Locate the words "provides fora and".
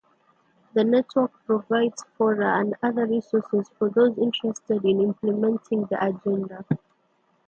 1.45-2.73